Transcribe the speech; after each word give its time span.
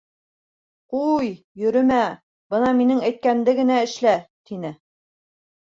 Ҡуй, 0.93 1.27
йөрөмә, 1.65 1.99
бына 2.55 2.71
минең 2.79 3.05
әйткәнде 3.11 3.57
генә 3.61 3.79
эшлә, 3.91 4.15
тине. 4.51 4.77